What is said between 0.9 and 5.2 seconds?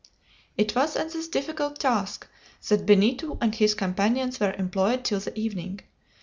in this difficult task that Benito and his companions were employed till